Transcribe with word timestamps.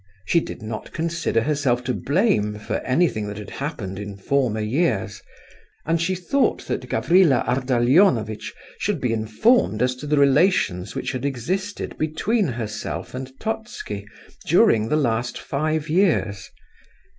She 0.25 0.39
did 0.39 0.63
not 0.63 0.93
consider 0.93 1.41
herself 1.43 1.83
to 1.83 1.93
blame 1.93 2.55
for 2.57 2.77
anything 2.79 3.27
that 3.27 3.37
had 3.37 3.51
happened 3.51 3.99
in 3.99 4.17
former 4.17 4.59
years, 4.59 5.21
and 5.85 6.01
she 6.01 6.15
thought 6.15 6.65
that 6.65 6.89
Gavrila 6.89 7.43
Ardalionovitch 7.45 8.51
should 8.79 8.99
be 8.99 9.13
informed 9.13 9.79
as 9.83 9.95
to 9.97 10.07
the 10.07 10.17
relations 10.17 10.95
which 10.95 11.11
had 11.11 11.23
existed 11.23 11.95
between 11.99 12.47
herself 12.47 13.13
and 13.13 13.31
Totski 13.39 14.07
during 14.47 14.89
the 14.89 14.97
last 14.97 15.39
five 15.39 15.87
years. 15.87 16.49